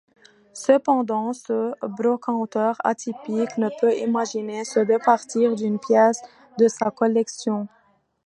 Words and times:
Cependant, 0.55 1.31
ce 1.31 1.73
brocanteur 1.87 2.75
atypique 2.83 3.55
ne 3.59 3.69
peut 3.79 3.95
imaginer 3.99 4.65
se 4.65 4.79
départir 4.79 5.53
d’une 5.53 5.77
pièce 5.77 6.23
de 6.57 6.67
sa 6.67 6.89
collection. 6.89 7.67